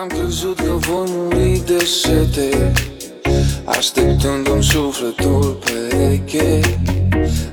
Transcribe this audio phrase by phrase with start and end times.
[0.00, 2.72] Am crezut că voi muri de sete
[3.64, 6.60] Așteptându-mi sufletul pereche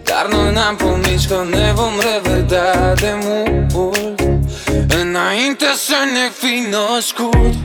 [0.03, 4.41] Dar noi n-am promis că ne vom revedea de mult
[5.01, 7.55] Înainte să ne fi născut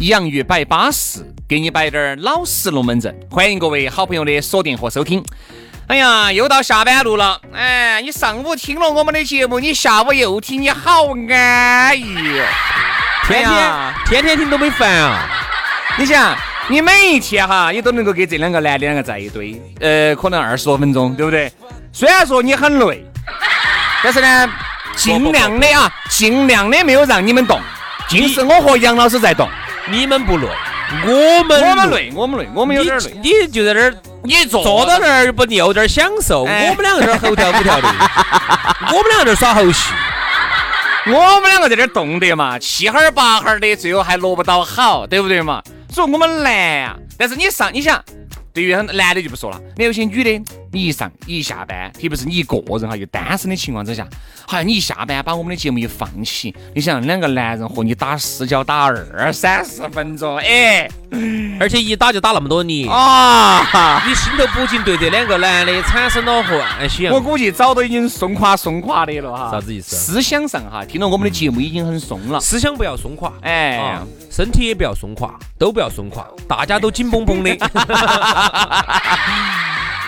[0.00, 3.14] 洋芋摆巴适，给你摆点儿老实龙门阵。
[3.30, 5.22] 欢迎各位好朋友的锁定和收听。
[5.88, 7.38] 哎呀，又到下班路了。
[7.52, 12.04] 哎，你上午听了我们的节目，你下午又听，你好安逸。
[13.26, 15.28] 天天天天听都没烦啊！
[15.98, 16.36] 你想，
[16.68, 21.52] 你每一天哈，你都能够跟这两个男的两个在一堆，呃，可能二十多分钟，对不对？
[21.92, 23.04] 虽然说你很累，
[24.02, 24.48] 但是呢，
[24.96, 27.60] 尽量的啊，尽量的没有让你们动，
[28.08, 29.48] 尽是我和杨老师在动。
[29.88, 30.46] 你们不累，
[31.04, 33.12] 我们我们累，我们累，我们有点累。
[33.22, 33.94] 你你就在这儿，
[34.24, 36.44] 你坐坐到那儿不有点享受？
[36.46, 37.88] 哎我们两个在这儿猴跳舞跳的，
[38.88, 39.90] 我们两个在这儿 耍猴戏。
[41.04, 45.60] 我们两个在这儿动得嘛，七哈儿八哈儿的，最后还落不到好，对不对嘛？
[45.90, 46.96] 所以我们难啊。
[47.18, 48.00] 但是你上，你想，
[48.54, 54.06] 对于很男的就不说了，你有些女的，你一上你一下班，特别是你一个人哈，又单身的情况之下，
[54.46, 60.88] 好像你一下班把我们的节目一放起，你想两个男人和你打私交打二三十分钟，哎
[61.60, 64.02] 而且一打就打那么多年，啊！
[64.06, 67.12] 你心头不仅对这两个男的产生了幻想。
[67.12, 69.50] 我估计早都已经松垮松垮的了哈。
[69.50, 72.40] 啥子意思思想上哈，听了我们的节目已经很松了。
[72.40, 77.54] 思想不要松垮，哎啊，身体也不要松垮，都不要松垮，大家都紧绷绷的。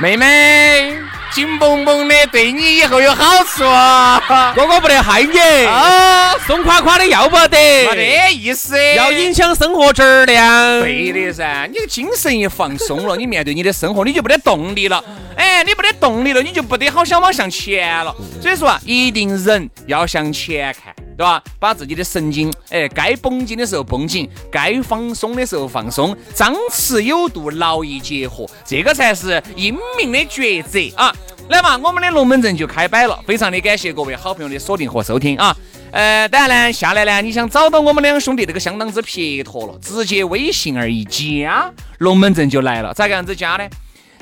[0.00, 0.96] 妹妹，
[1.32, 4.52] 紧绷绷的对你以后有好处啊！
[4.56, 10.80] 哥哥不得害你，啊，松垮垮的要不得，没得意思，要影响生活质量。
[10.80, 11.68] 对的噻。
[11.72, 15.02] 你的精神一放松了，你面对你的生活，你就没得动力了。
[15.36, 18.12] 哎，你没得动力了，你就不得好想往向前了。
[18.42, 20.92] 所以说啊，一定人要向前看。
[21.16, 21.42] 对吧？
[21.58, 31.14] 把自己的神经，哎，该绷紧的时候绷紧，该放松的时候放松，张弛有度，劳逸结合，这个才是英明的抉择啊！
[31.48, 35.56] 来嘛，我们的龙门阵就开摆了，非常的感谢各位好朋友的锁定和收听啊！
[35.92, 42.92] 呃，当然呢，下来呢，你想找到我们两兄弟，这个相当之撇脱了，直接微信而一加，龙门阵就来了。
[42.94, 43.68] 咋个样子加呢？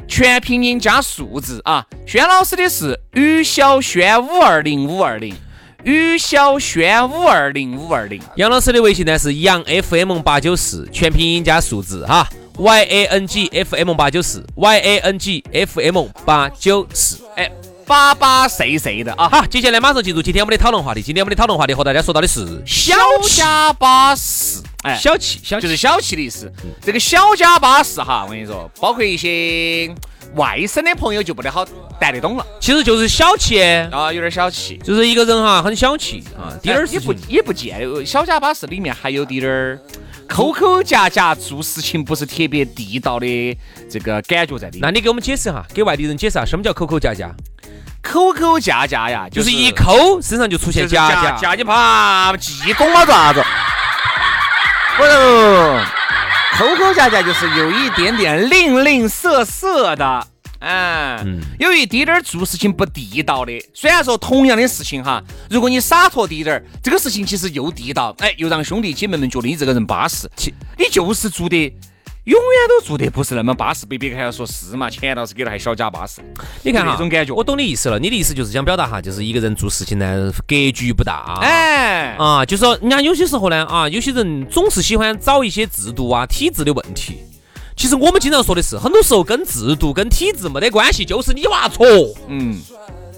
[0.08, 1.86] 全拼音加数字啊！
[2.06, 5.34] 轩老师的是于小轩五二零五二零。
[5.84, 17.18] 于小轩五二零五二零，杨老师的微信呢是杨 FM 八九四，全拼音加数字哈，Y A N G F M 八九四，Y A N G F M 八九四。
[17.34, 17.50] 哎，
[17.92, 19.28] 巴巴碎碎的啊！
[19.28, 21.02] 好，接下来马上进入今天我们的讨论话题。
[21.02, 22.96] 今天我们的讨论话题和大家说到的是小
[23.28, 26.50] 家巴适，哎，小气，小气就是小气的意思。
[26.80, 29.94] 这个小家巴适哈，我跟你说，包括一些
[30.36, 31.66] 外省的朋友就不得好
[32.00, 34.80] 谈得懂了其实就是小气，啊，有点小气。
[34.82, 39.78] 就是一个人哈很小气啊，滴点儿也不也不见，小家巴适里面还有滴点儿
[40.26, 43.58] 抠抠夹夹，做事情不是特别地道的
[43.90, 44.80] 这个感觉在里面。
[44.80, 47.30] 那你给我们解释哈，给外地人解释下什么叫抠抠夹夹？
[48.02, 51.36] 抠抠夹夹呀，就是是一抠身上就出现夹夹夹。
[51.38, 53.42] 夹你怕济公嘛爪子？
[54.96, 55.80] 不是，
[56.54, 60.26] 抠抠夹夹就是有一点点零零色色的。
[60.64, 63.52] 嗯，有一滴点儿做事情不地道的。
[63.74, 65.20] 虽然说同样的事情哈，
[65.50, 70.30] 如果你洒脱滴点儿，这个事情其实又地道，哎，又让兄弟姐妹们觉得你这个人巴适。
[70.36, 71.74] 其你就是做的，
[72.24, 73.84] 永远都做得不是那么巴适。
[73.84, 76.20] 被别个还要说是嘛，钱倒是给了还小家巴适。
[76.62, 77.98] 你看哈这种感觉我懂你意思了。
[77.98, 81.38] 你的意思就是想表达哈，就是一个人做事情呢格局不大。
[81.40, 87.18] 哎，啊，就说人家有些时候呢，啊，有些人总是喜欢找一些制度啊、体制的问题。
[87.74, 91.84] 其实我们经常说的是，很多时候跟制度、跟体制没得关系，就是你娃错。
[92.28, 92.60] 嗯，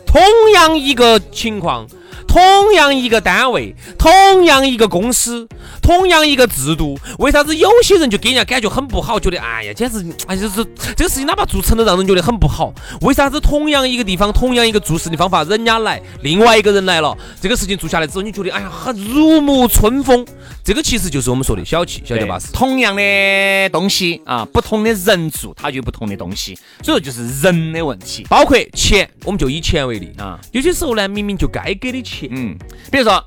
[0.07, 0.23] 同
[0.55, 1.87] 样一个情况，
[2.27, 5.47] 同样一个单位，同样一个公司，
[5.81, 10.65] 同样一个制度，为啥子有些人就给人家感觉很不好，觉得哎呀，简直哎就是
[10.97, 12.73] 这个事情哪怕做成了，让人觉得很不好。
[13.03, 20.27] 为啥子同样一个地方，同样一个做事的方法，人家来，另外一个人来了，这个事情做下来之后，你觉得哎呀很如沐春风？
[20.65, 22.51] 这个其实就是我们说的小气，小气巴适。
[22.53, 28.27] 同样的东西啊，不同的人做，它就有不同的东西，所以说就是人的问题。
[28.31, 32.57] 包括钱，我们就以钱为例啊啊，有些时候呢，明明就该给的钱，嗯，
[32.93, 33.25] 比如说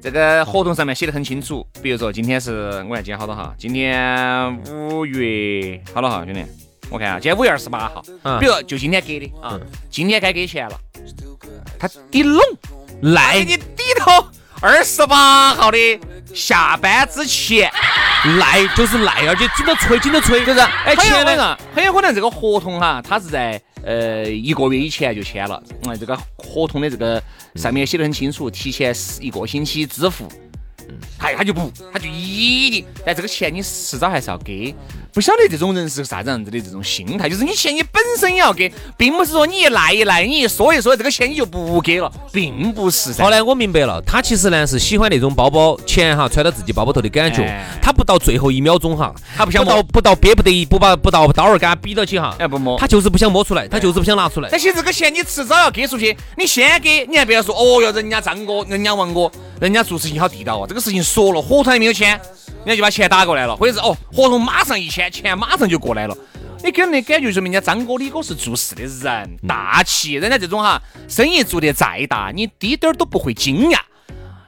[0.00, 6.44] 这个合同上面写的很清楚，比如说今天是我看今天好多哈，今天五月好多号，兄弟，
[6.90, 9.58] 我看啊，今天五月二十八号，嗯比如说就今天给的啊，
[9.90, 10.78] 今天该给钱了，
[11.78, 12.40] 他抵拢，
[13.02, 14.30] 他赖给你抵到
[14.60, 15.78] 二十八号的
[16.34, 17.70] 下班之前。
[18.38, 21.16] 赖就是赖，而且紧着催，紧着催，就是哎很有？
[21.16, 27.22] 可能，很有可能这个合同哈，它是在呃一个月以前就签了，嗯，这个合同的这个
[27.56, 30.26] 上面写的很清楚，提前十一个星期支付。
[31.18, 34.74] 他他就不，他就一定，但这个钱你迟早还是要给。
[35.14, 43.30] 不晓得这种人是啥子样子的这种心态，就是你钱你本身也要给，并不是说你一赖一赖，你一说一说这个钱你就不给了，并不是噻后。
[43.30, 54.48] 来我明白了，他其实呢是喜欢那种包包钱哈揣到自己包包头的感觉哎，他不到最后一秒钟哈，他不想摸到不到憋不得已不把不到刀儿给他逼到起哈，哎不摸他就是不想摸出来，他就是不想拿出来。
[54.50, 59.30] 但其实这个钱你迟早要给出去，你先给，你还不要说哦哟，人家张哥，人家王哥，
[59.60, 62.10] 人家做事情好地道哦，这个事情说了，合同还没有签，
[62.64, 66.16] 人家就把钱打过来了，或者是哦，合同马上一签，钱马上就过来了。
[66.62, 70.14] 你给人的感觉说明人家张哥、李哥是做事的人，大气。
[70.14, 73.78] 人家这种哈，生意做得再大，你滴点儿都不会惊讶。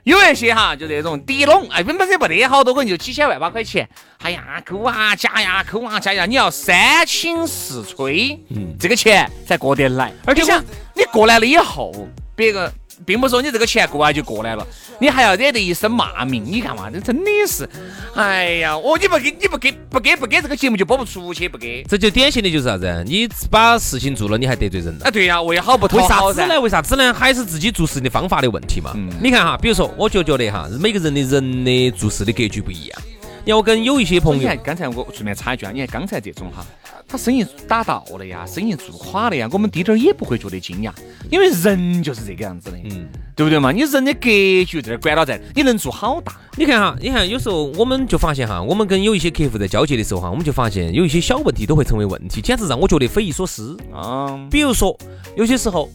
[0.05, 3.87] 有一些哈，就这种抵拢，哎，本本身不得好多，可能就几千万把块钱，
[4.23, 10.13] 哎呀，抠啊加呀，抠啊加呀，你要三请四催，嗯，这个钱才过得来。
[10.25, 10.65] 而且想，
[10.95, 11.93] 你过来了以后，
[12.37, 12.73] 别个
[13.05, 14.67] 并不是说你这个钱过来就过来了，
[14.99, 16.45] 你还要惹得一身骂名。
[16.45, 17.69] 你看嘛，这真的是，
[18.15, 21.83] 哎呀，哦你不给你不给不给不给这个节目就播不出去，不给。
[21.85, 23.05] 这就典型的就是啥子？
[23.07, 25.07] 你把事情做了，你还得罪人了。
[25.07, 26.43] 啊，对呀、为好不为讨好噻。
[26.43, 26.61] 啥子呢？
[26.61, 27.13] 为啥子呢？
[27.13, 28.97] 还是自己做事的方法的问题嘛。
[29.21, 33.03] 你看哈，比如说，我就觉得哈，每个人的人的做事的格局不一样。
[33.45, 36.67] 你看我跟有一些朋友你看，刚才我顺便插一句啊，你看刚才这种哈，
[37.09, 40.93] 他生意打到了呀，生意做垮了呀，我们滴点儿也不会觉得惊讶，
[41.31, 43.71] 因为人就是这个样子的，嗯，对不对嘛？
[43.71, 44.29] 你人的格
[44.67, 53.77] 局在这儿管到在，你能做好大，你看哈，你看有时候我们就发现哈，我们跟有一些客户在交接的时候哈，我们就发现有一些小问题都会成为问题，简直让我觉得匪夷所思。
[53.93, 54.99] 啊，比如说，
[55.37, 55.89] 有些时候，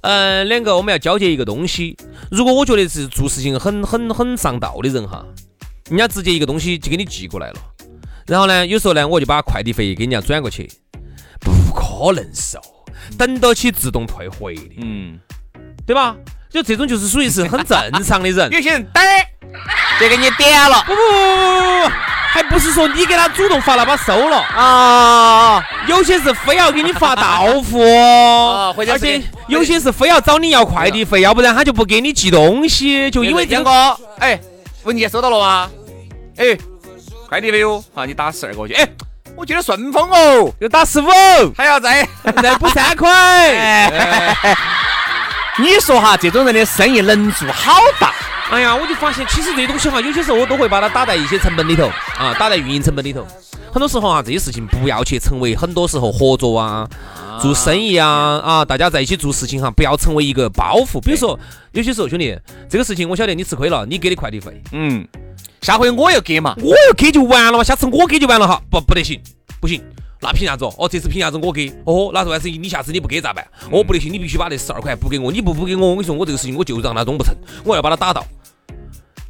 [0.00, 1.96] 呃，两个我们要交接一个东西，
[2.30, 5.24] 如果我觉得是做事情很很很上道的人哈，
[5.88, 7.58] 人家直接一个东西就给你寄过来了，
[8.26, 10.70] 然后呢，有时候呢，我就把快递费给人家转过去，
[11.40, 12.62] 不可能是哦，
[13.16, 15.18] 等到起自动退回的，嗯，
[15.86, 16.16] 对吧？
[16.50, 18.50] 就这种就是属于是很正常的人。
[18.52, 19.26] 有些人嘚儿
[20.00, 20.82] 就给你点了。
[20.86, 21.92] 不不不不不，
[22.30, 34.40] 还不是说你给他主动发了把收了，啊，有些是非要给你发到付 啊或者而且是有些是非要找你要快递费，要不然他就不给你寄东西，就因为这个，哎，
[34.84, 35.70] 文件收到了吗？
[36.36, 36.56] 哎，
[37.28, 38.88] 快递费哟，好，你打十二个去，哎，
[39.34, 41.06] 我觉得顺丰哦，又打十五，
[41.56, 42.08] 还要再。
[42.42, 43.90] 再补三块。
[45.58, 48.14] 你说哈，这种人的生意能做好大？
[48.50, 51.88] 哎呀，我就发现其实这东西哈，有些时候我都会把它打在一些成本里头。
[52.16, 53.26] 啊，打在运营成本里头。
[53.72, 56.88] 很多时候啊，这些事情不要去成为很多时候合作啊、
[57.42, 61.00] 做生意啊啊，大家在一起做事情哈，不要成为一个包袱。
[61.00, 61.38] 比如说，
[61.72, 62.38] 有些时候兄弟，
[62.70, 65.06] 这个事情我晓得你吃亏了，你给的快递费，嗯，
[65.62, 66.54] 下回我要给嘛。
[66.58, 69.20] 我要给就完了嘛，下次我给就完了哈，不不得行，
[69.60, 69.82] 不行。
[70.20, 70.74] 那凭啥子哦？
[70.78, 71.70] 哦，这次凭啥子我给？
[71.84, 73.46] 哦，那万一你下次你不给咋办？
[73.70, 78.24] 哦，不得行，你必须把这十二块补给我，你不补给我，我跟你说，我这个事情我就让他弄不成，我要把他打到。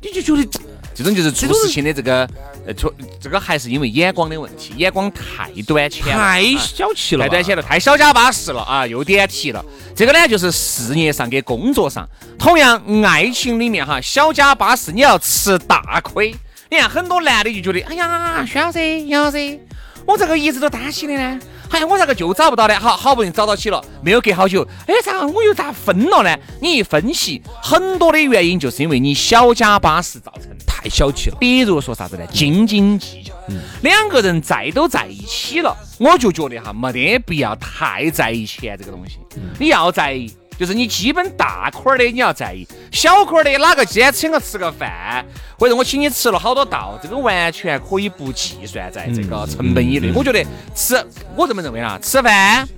[0.00, 0.60] 你就觉得
[0.96, 2.26] 这种就是做事情的这个，
[2.66, 8.86] 呃，错，这个还是因为眼光的问题，眼光太短浅了，太啊小气了吧，太短浅了，太小家巴适了啊！
[8.86, 9.62] 又点题了。
[9.94, 16.34] 这个呢，就是事业上跟工作上，同样爱情里面哈，小家巴适你要吃大亏。
[16.70, 19.60] 你看很多男的就觉得，哎呀，轩老师、杨老师，
[20.06, 21.38] 我这个一直都担心的呢，
[21.72, 26.34] 哎呀，我这个就找不到呢，好好不容易找到起了，没有隔好久，哎，咋我又咋分了呢？
[26.62, 30.64] 你一分析，很多的原因就是因为你小家巴适造成的。
[30.86, 31.36] 太小气了。
[31.40, 32.24] 比如说啥子呢？
[32.28, 33.34] 斤斤计较。
[33.82, 39.18] 两个人在都在一起了，我就觉得哈，没得必要太在意钱这个东西。
[39.58, 45.26] 你要在意，就是你基本大块儿的你要在意，小块儿的哪个今天请我吃个饭，
[45.58, 50.12] 或者我请你吃了好多道，这个完全可以不计算在这个成本以内。
[50.14, 52.68] 我觉得吃，我这么认为啊，吃饭、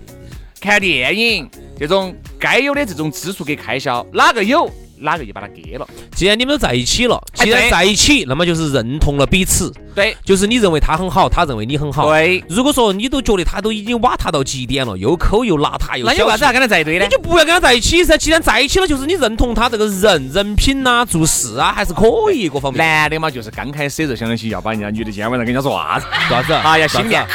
[0.60, 1.48] 看电影
[1.78, 5.86] 这种该有的这种支出跟开销，哪个有哪个就把他给了。
[6.14, 12.08] 既然你们都在一起了，哎既然在一起，那么就是认同了彼此，对就是你认为他很好，他认为你很好。
[12.08, 17.10] 对，如果说你都觉得他都已经瓦塌到极点了，又抠又邋遢又那你为啥子要跟他在一堆呢你？
[17.10, 18.16] 就不要跟他在一起噻。
[18.16, 22.78] 既然在一起了，就是你认同他这个人人品呐、做事啊，还是可以各方面。
[22.78, 26.52] 男的嘛，就是刚开始就相当于要把人家女的今天晚上跟人家说啥子，啥子？
[26.68, 27.26] 哎呀，心里面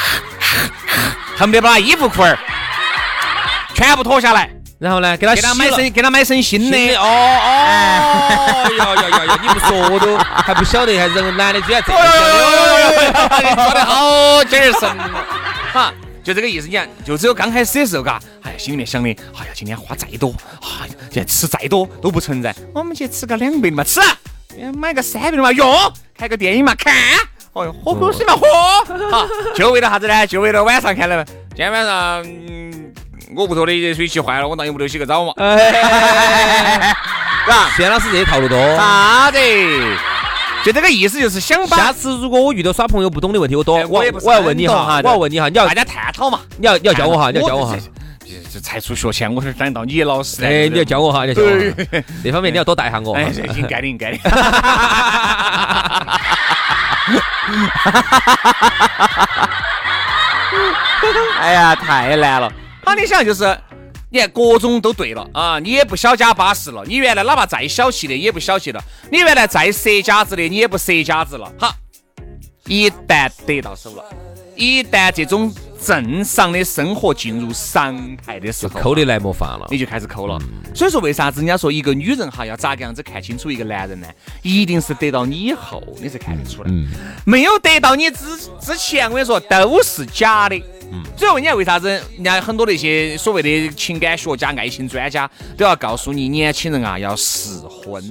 [1.36, 2.38] 恨不 得把衣服裤儿
[3.74, 6.96] 全部脱下来，然后呢，给他给他买身给他买身新新的的。
[6.96, 9.38] 哦哦，呀呀呀呀！
[9.40, 13.48] 你不说我都还不晓得，还人男的居然这样想的。
[13.48, 15.24] 你说的好精神啊
[15.72, 16.66] 哈，就这个意思。
[16.66, 22.54] 你看，就只有刚开始的时候，嘎，哎呀，心里面想的，哎呀，今天花再多，哎呀，今天吃再多都不存在。
[22.74, 24.00] 我们去吃个两百的嘛，吃；
[24.74, 25.66] 买个三百的嘛，用；
[26.18, 26.92] 看个电影嘛，看。
[27.52, 29.10] 哦哟，喝口水嘛，喝。
[29.10, 30.26] 好，就为了啥子呢？
[30.26, 31.24] 就为了晚上看了。
[31.24, 32.92] 今天晚上，嗯，
[33.36, 35.32] 我屋头的热水器坏了，我到你屋头洗个澡嘛。
[35.36, 36.94] 哎，
[37.44, 37.70] 是吧？
[37.76, 38.58] 谢老师这些套路多。
[38.76, 39.38] 啥子？
[40.64, 46.40] 就这个意思，就是想把下次如果我遇到耍朋友不懂的问题，我多我哎我要问你哈，我要问你哈，你要大家探讨嘛。
[46.56, 47.76] 你要你要教我哈，你要教我哈。
[47.76, 47.90] 这。
[48.62, 50.44] 才出学前，我是当到你的老师。
[50.44, 51.48] 哎，你要教我哈，你要教我。
[52.22, 53.20] 这方面你要多带下我哈。
[53.20, 54.18] 哎，这应该的，应该的。
[61.40, 62.50] 哎呀，太难了。
[62.84, 63.58] 好，你想就是，
[64.10, 71.50] 你看各种都对了啊，你也不小家巴适了，你原来哪怕再小气的也不小气了，你原来再色家子的你也不色家子了。
[71.58, 71.74] 好，
[72.66, 74.04] 一旦得到手了，
[74.54, 79.66] 一旦这种正常的生活进入常态的时候，抠的来莫法了。
[79.70, 80.38] 你就开始抠了。
[80.74, 84.06] 所以说，为啥子人家说一个女人哈要咋个样子看清楚一个男人呢？
[84.42, 86.70] 一定是得到你以后你才看得出来，
[87.24, 90.62] 没有得到你之之前，我跟你说都是假的。
[91.16, 91.88] 主要问人家为啥子？
[92.14, 98.02] 人家很多那些所谓的情感学家、爱情专家都要告诉你，年轻人啊要试婚，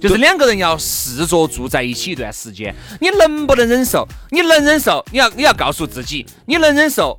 [0.00, 2.74] 就是两个人要试着住在一起一段时间。
[3.00, 4.06] 你能不能忍受？
[4.30, 5.04] 你能忍受？
[5.12, 7.18] 你要你要告诉自己，你能忍受。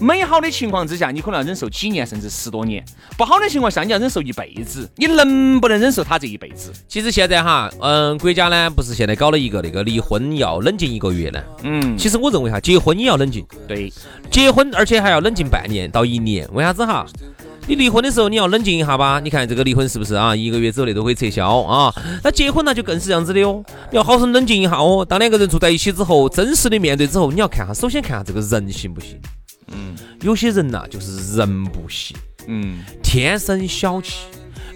[0.00, 2.82] 美好的情况之下，你可能要忍受几年甚至十多年；
[3.16, 4.88] 不好的情况下，你要忍受一辈子。
[4.96, 6.72] 你能不能忍受他这一辈子？
[6.88, 11.40] 其实现在哈，嗯，国家呢不是现在搞了一个那个离婚要冷静一个月呢？
[11.62, 13.92] 嗯，其实我认为哈，结婚也要冷静，对，
[14.30, 16.48] 结婚而且还要冷静半年到一年。
[16.52, 17.06] 为啥子哈？
[17.68, 20.34] 你离婚的时候你要冷静一下吧，你看这个离婚是不是啊？
[20.34, 21.94] 一个月之内都可以撤销啊。
[22.24, 25.06] 那结婚那就更是这样子的哦，你要好生冷静一下哦。
[25.08, 29.16] 当两个人住在一起之后，真实的面对之后，你要看哈，首先看下这个人行不行。
[29.72, 34.26] 嗯，有些人呐就是人不行，嗯，天生小气。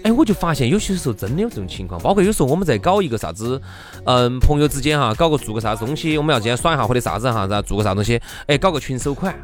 [0.03, 3.59] 哎，我就发现有些时候真的有这种情况，包括有时候我们在搞一个啥子，
[4.05, 9.35] 嗯，朋友之间哈，搞个做个啥子东西，我们要今天耍一下或者啥子哈，然后做个啥东西，哎，搞个群收款，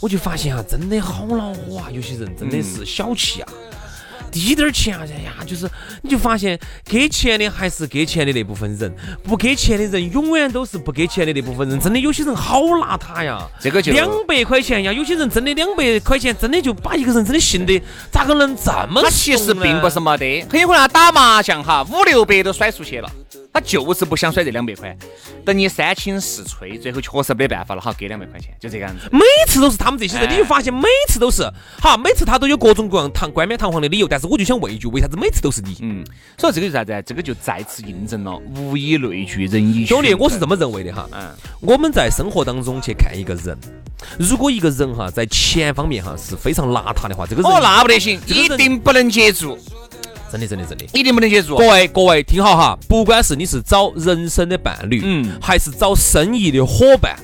[0.00, 1.90] 我就发现哈，真的好恼火啊！
[1.92, 3.52] 有些人真的是小气啊。
[4.34, 5.70] 滴点儿钱啊，哎呀，就是
[6.02, 11.78] 你就发现给钱的还是给钱的那部分人，不给钱的人永远都是不给钱的那部分人。
[11.78, 23.08] 真的有些人好邋遢呀，这个就两百块钱呀，有些人真的两百块钱真的就把一个人真的信得咋个能这么他其实并不是没得，很有可能他打麻将哈五六百都甩出去了，
[23.54, 24.96] 他就是不想甩这两百块。
[25.44, 29.08] 等你三请四催，最后确实没办法了，好给两百块钱，就这个样子。
[29.12, 31.48] 每次都是他们这些人，哎你就发现每次都是
[31.80, 35.76] 好，每次他都有各种各样堂冠冕堂皇的理由，但是我就想问一句，为啥子每次都是你？
[35.82, 36.04] 嗯，
[36.36, 37.00] 所以这个就是啥子？
[37.06, 41.08] 这个就再次印证了物以类聚，人以兄弟，我是这么认为的哈。
[41.12, 43.56] 嗯，我们在生活当中去看一个人，
[44.18, 49.56] 如果一个人哈在钱方面哈是非常邋遢的话，这个人哦，那不得行，一定不能接住，
[50.30, 50.84] 真的真的真的。
[50.92, 51.56] 一定不能接住。
[51.56, 57.16] 各位各位听好哈，不管是你是找人生的伴侣，嗯还是找生意的伙伴。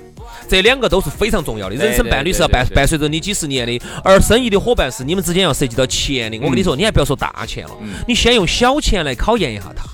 [0.48, 6.36] 这两个都是非常重要的，人生伴侣是要伴伴随着你几十年的，而生意的伙伴是你们之间要涉及到钱的。
[6.38, 7.70] 我跟你说，你还不要说大钱了，
[8.08, 9.84] 你先用小钱来考验一下他。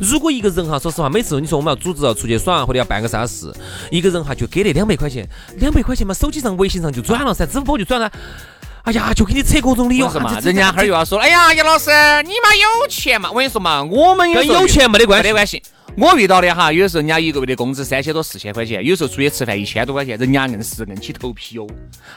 [0.00, 3.52] 如果一个人哈，说实话，每次你说我们要组织要出去耍或者要办个啥事，
[3.90, 8.10] 一个人哈就给那两百块钱，两百块钱嘛，手机上、微信上就转了噻，支付宝就转了。
[8.88, 10.40] 哎呀，就给你扯各种理由是嘛？
[10.40, 11.90] 人家哈儿又要说，哎呀，杨老师，
[12.22, 13.28] 你妈有钱嘛？
[13.30, 15.34] 我跟你说嘛，我们跟有钱没得关系没得。
[15.34, 15.62] 关系。
[15.94, 21.66] 我遇到的哈，有时候人家一个月的工资三千多、四千块钱，有时候出去吃饭一千多块钱，人家硬是硬起头皮哟，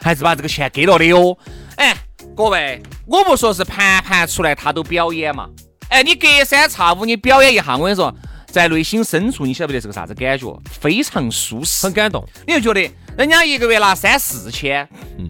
[0.00, 1.36] 还是把这个钱给了的哟。
[1.76, 1.94] 哎，
[2.34, 5.46] 各位，我不说是盘盘出来他都表演嘛。
[5.90, 8.14] 哎，你隔三差五你表演一下，我跟你说，
[8.46, 10.62] 在内心深处你晓不得是个啥子感觉？
[10.70, 11.92] 非常舒适很。
[11.92, 14.88] 感动，你就觉得人家一个月拿三四千，
[15.18, 15.28] 嗯，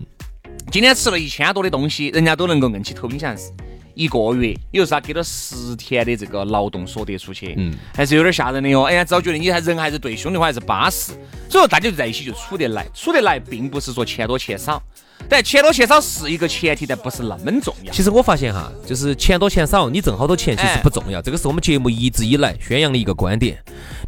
[0.72, 3.50] 今天吃了一千多的东西，人家都能够硬起头，你想是
[3.92, 8.84] 一个月，有时候他给了十天的这个劳动所得出去，嗯，还是有点吓人的哟。
[8.84, 11.12] 哎呀，只要觉得你还人还是对，兄弟伙还是巴适，
[11.50, 14.82] 所以说大家就在一起就处得来，处得来，并不是说钱多钱少。
[15.28, 17.92] 但钱多钱少是一个前提，但不是那么重要。
[17.92, 21.20] 其实我发现哈，就是钱多钱少，你挣好多钱其实不重要。
[21.20, 23.62] 这个是我们节目一直以来宣扬的一个观点。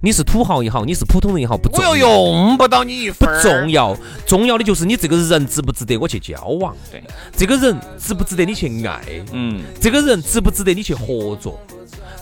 [0.04, 1.90] 你是土豪也好，你是普通人也好，不重要。
[1.90, 3.96] 我又用不到你一分不重要，
[4.26, 6.76] 重要的就是你这个人值不值得我去交往。
[6.92, 7.02] 对，
[7.34, 9.00] 这个人值不值得你去爱？
[9.32, 11.58] 嗯，这个人值不值得你去合作？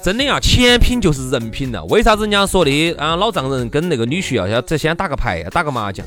[0.01, 1.85] 真的呀，钱品就是人品了。
[1.87, 3.17] 为啥子人家说的啊？
[3.17, 6.07] 老丈人跟那个女婿要要先打个牌，打个麻将，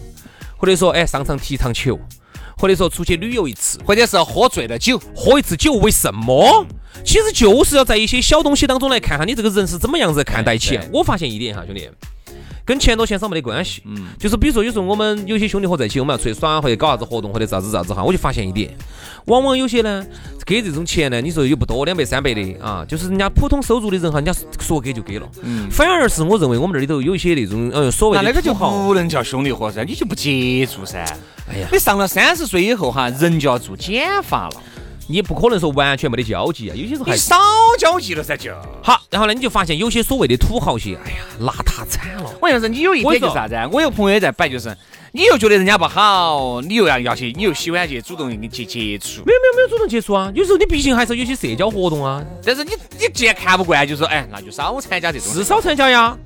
[0.55, 1.99] 或者说哎上场踢场球。
[2.57, 6.65] 或者说出去旅游一次，或者是喝醉了酒，喝一次酒，为什么？
[7.03, 10.89] 其实就是要在一些小东西当中来看哈你这个人是怎么样子看待钱。
[10.93, 11.89] 我发现一点哈，兄弟，
[12.63, 13.83] 跟钱多钱少没得关系。
[13.85, 18.73] 嗯，就是比如说有时候我们有些兄弟伙在一起，我们要出去耍或者搞啥子活动或者啥子啥子哈，我就发现一点，
[19.25, 20.03] 往往有些呢
[20.45, 25.29] 给这种钱呢，你说又不多，两百三百的啊，就是人家普通收入的人哈，人家说给就给了。
[25.43, 31.05] 嗯，反而是我认为我们这里头有一些那种呃所谓的那个就不能叫兄弟伙噻，你就不接触噻。
[31.47, 34.63] 哎呀，你上了三十岁以后哈，人就要做减法了。
[35.07, 37.35] 你不可能说完全没得交际啊，有些时候还少
[37.77, 38.51] 交际了噻就。
[38.81, 42.33] 好，然后呢，你就发现有些所谓的土豪些，哎呀，邋遢惨了。
[42.41, 43.55] 我要是你有一点就是啥子？
[43.71, 44.75] 我有个朋友也在摆，就是
[45.11, 49.21] 你又觉得人家不好，你又要要去，你又喜欢去主动去接触。
[49.25, 52.23] 没有没有没有主动接触啊，有时候你毕竟还是有些社交活动啊。
[52.43, 55.31] 但是你你既然看不惯，就说哎，那就少参加这种。
[55.31, 56.17] 是少参加呀。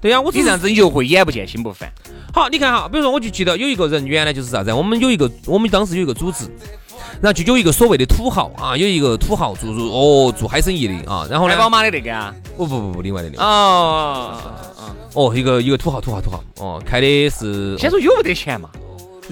[0.00, 1.90] 对呀，我你这样子你就会眼不见心不烦。
[2.32, 6.44] 好，你看哈，比如说我就记得有一个人，原来就是啥子，我们有一个，我们当时有一个组织，
[7.20, 11.56] 然后就有一个所谓的土豪啊，有一个土豪做做哦做海生意的啊，然后呢？
[11.56, 14.36] 宝马的那个啊，不不不不，另外的那个哦
[15.14, 16.42] 哦一个一个土豪土豪土豪。
[16.58, 18.68] 哦，开的是先说有不得钱嘛，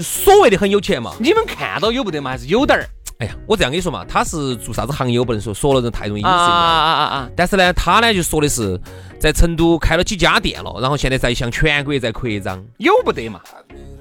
[0.01, 2.87] 所谓的很有钱嘛，你们看到有不得嘛，还是有点儿。
[3.19, 7.31] 哎呀，我这样跟你说嘛，他是做啥子行业我不能说，说了人太容易隐私啊啊啊啊！
[7.35, 8.79] 但是呢，他呢就说的是
[9.19, 13.41] 在成都开了几家店了，然后现在在向全国在扩张，有不得嘛？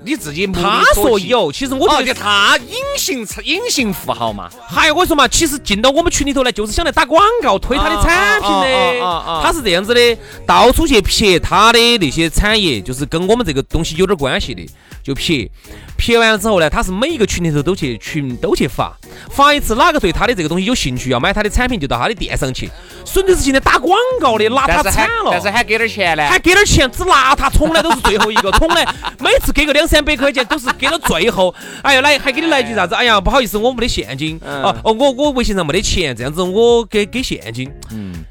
[0.03, 4.47] 你自己他说有，其实我觉得他隐形隐形富豪嘛。
[4.67, 8.99] 还有我说嘛，其实进到我们群里头来就是想来打广告推他的产品的，
[9.41, 14.63] 他是这样子的，到处去撇他的那些产业，就是跟我们这个东西有点关系的。
[15.01, 15.49] 就撇，
[15.97, 18.95] 撇完了之后呢，他是每一个群里头都去群都去发，
[19.29, 22.69] 发一次哪个对他的这个东西有兴趣要买他的产品，就到他的店上去。
[23.05, 25.31] 纯粹是现在打广告的，邋遢惨了。
[25.31, 26.25] 但是还给点钱呢？
[26.27, 28.85] 还给点钱，只邋遢，从来都是最后一个，从来
[29.19, 31.53] 每次给个两三百块钱都是给到最后。
[31.83, 32.95] 哎呀，来还给你来句啥子？
[32.95, 34.39] 哎呀，不好意思，我没得现金。
[34.43, 37.71] 哦哦，我我微信上没得钱，这样子我给给现金。
[37.91, 38.25] 嗯。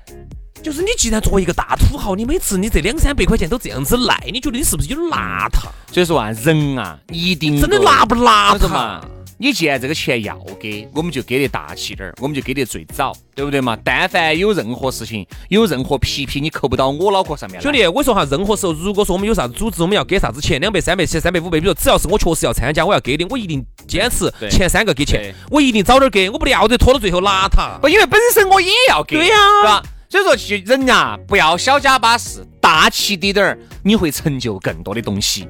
[0.63, 5.69] 就是你既然作为一个大土豪，你每次你这两三百块钱都这样子赖，你觉得你是不是有点邋遢？
[5.93, 9.03] 所以说啊，人啊，一定真的邋不邋遢嘛？
[9.37, 13.77] 你既然这个钱要给，我们就给得大气点儿，我们就给得最早，对不对嘛？
[13.85, 17.61] 但凡有任何事情，有任何皮皮，你扣不到我脑壳上面。
[17.61, 27.79] 兄弟，我说哈，任何时候如果说我们有啥子组织，我们要给啥子钱，两百、三百、七、三百、五百，比如只要是我确实要参加，我要给的，我一定坚持前三个给钱，我一定早点给，我不要得拖到最后邋遢。
[27.81, 29.83] 不，因为本身我也要给，对呀，是吧？
[30.09, 35.49] 所以说，其实人啊，不要小家巴事，大气滴点儿，你会成就更多的东西。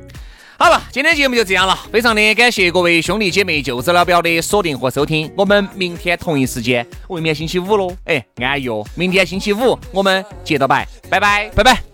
[0.57, 5.31] 好了，今天节目就这样了，非常的感谢各位兄弟姐妹、舅子老表的锁定和收听。
[5.37, 8.87] 我们明天同一时间，未免星期五喽，哎，安逸哦。
[8.95, 11.94] 明天星期五，我们接着摆，拜拜，拜拜。